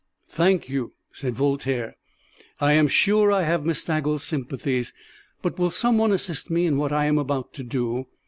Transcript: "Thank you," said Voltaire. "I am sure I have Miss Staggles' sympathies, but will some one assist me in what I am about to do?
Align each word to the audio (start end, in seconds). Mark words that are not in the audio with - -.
"Thank 0.31 0.67
you," 0.67 0.93
said 1.11 1.35
Voltaire. 1.35 1.95
"I 2.59 2.73
am 2.73 2.87
sure 2.87 3.31
I 3.31 3.43
have 3.43 3.63
Miss 3.67 3.85
Staggles' 3.85 4.23
sympathies, 4.23 4.93
but 5.43 5.59
will 5.59 5.69
some 5.69 5.99
one 5.99 6.11
assist 6.11 6.49
me 6.49 6.65
in 6.65 6.77
what 6.77 6.91
I 6.91 7.05
am 7.05 7.19
about 7.19 7.53
to 7.53 7.63
do? 7.63 8.07